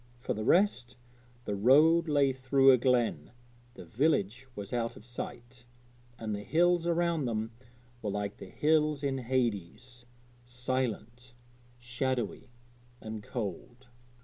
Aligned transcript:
For 0.19 0.33
the 0.33 0.43
rest, 0.43 0.95
the 1.45 1.53
road 1.55 2.07
lay 2.07 2.33
through 2.33 2.71
a 2.71 2.77
glen, 2.79 3.33
the 3.75 3.85
village 3.85 4.47
was 4.55 4.73
out 4.73 4.95
of 4.95 5.05
sight, 5.05 5.67
and 6.17 6.33
the 6.33 6.41
hills 6.41 6.87
around 6.87 7.25
them 7.25 7.51
were 8.01 8.09
like 8.09 8.37
the 8.37 8.49
hills 8.49 9.03
in 9.03 9.19
Hades 9.19 10.07
silent, 10.43 11.35
shadowy 11.77 12.49
and 12.99 13.21
cold. 13.21 13.89